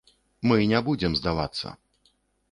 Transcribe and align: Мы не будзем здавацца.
Мы 0.51 0.55
не 0.71 0.79
будзем 0.87 1.17
здавацца. 1.19 1.75